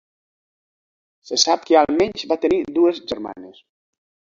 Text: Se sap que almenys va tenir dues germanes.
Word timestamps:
Se 1.29 1.39
sap 1.45 1.69
que 1.69 1.79
almenys 1.83 2.27
va 2.35 2.41
tenir 2.49 2.61
dues 2.83 3.07
germanes. 3.15 3.67